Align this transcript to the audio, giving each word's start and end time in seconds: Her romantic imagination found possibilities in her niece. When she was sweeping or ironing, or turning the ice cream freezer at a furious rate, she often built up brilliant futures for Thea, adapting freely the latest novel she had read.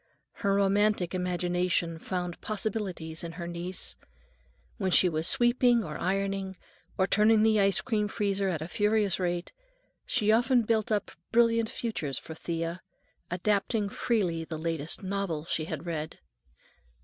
Her 0.41 0.55
romantic 0.55 1.13
imagination 1.13 1.99
found 1.99 2.41
possibilities 2.41 3.23
in 3.23 3.33
her 3.33 3.47
niece. 3.47 3.95
When 4.77 4.89
she 4.89 5.07
was 5.07 5.27
sweeping 5.27 5.83
or 5.83 5.99
ironing, 5.99 6.57
or 6.97 7.05
turning 7.05 7.43
the 7.43 7.59
ice 7.59 7.81
cream 7.81 8.07
freezer 8.07 8.49
at 8.49 8.63
a 8.63 8.67
furious 8.67 9.19
rate, 9.19 9.51
she 10.07 10.31
often 10.31 10.63
built 10.63 10.91
up 10.91 11.11
brilliant 11.31 11.69
futures 11.69 12.17
for 12.17 12.33
Thea, 12.33 12.81
adapting 13.29 13.89
freely 13.89 14.43
the 14.43 14.57
latest 14.57 15.03
novel 15.03 15.45
she 15.45 15.65
had 15.65 15.85
read. 15.85 16.17